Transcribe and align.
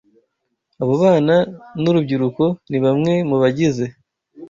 Abo 0.81 0.93
bana 1.03 1.35
n’urubyiruko 1.81 2.43
ni 2.69 2.77
bamwe 2.83 3.13
mu 3.29 3.35
bagize 3.41 3.85